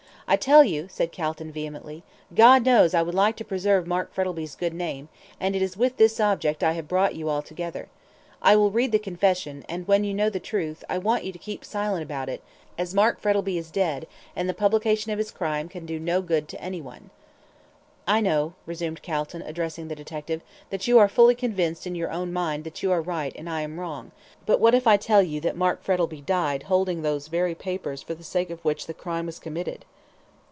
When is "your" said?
21.95-22.09